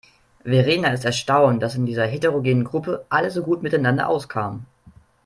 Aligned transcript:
Verena 0.43 0.91
ist 0.93 1.05
erstaunt, 1.05 1.61
dass 1.61 1.75
in 1.75 1.85
dieser 1.85 2.07
heterogenen 2.07 2.63
Gruppe 2.63 3.05
alle 3.09 3.29
so 3.29 3.43
gut 3.43 3.61
miteinander 3.61 4.07
auskamen. 4.09 4.65